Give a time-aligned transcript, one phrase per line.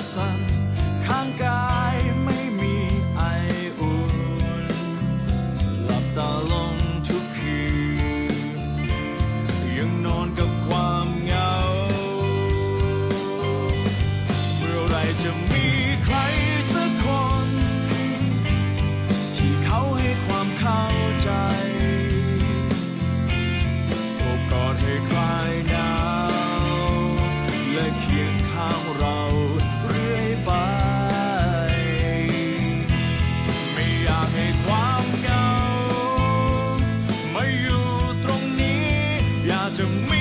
[0.00, 0.22] 神
[1.04, 1.77] 看家
[39.78, 40.17] to me.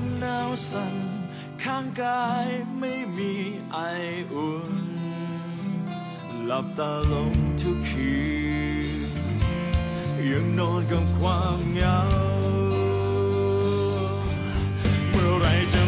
[0.00, 0.94] นหนาวสั่น
[1.62, 2.48] ข้างกาย
[2.78, 3.32] ไม่มี
[3.72, 3.78] ไอ
[4.32, 4.74] อุ่น
[6.44, 8.12] หลับตาลงทุกคื
[8.84, 9.10] น
[10.30, 12.00] ยังนอนกับความเหงา
[15.10, 15.82] เมื่อไรจะ